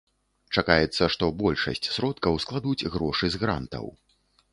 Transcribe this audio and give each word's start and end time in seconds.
Чакаецца, 0.59 1.03
што 1.15 1.27
большасць 1.41 1.89
сродкаў 1.97 2.39
складуць 2.45 2.87
грошы 2.95 3.31
з 3.37 3.43
грантаў. 3.45 3.85